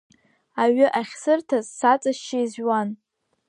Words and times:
Аҩы 0.61 0.87
ахьсырҭаз 0.99 1.65
саҵашьшьы 1.77 2.37
изжәуан. 2.43 2.89